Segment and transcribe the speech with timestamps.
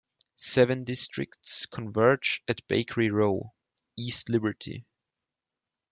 [0.33, 3.53] Seven districts converge at Bakery Row:
[3.95, 4.83] East Liberty.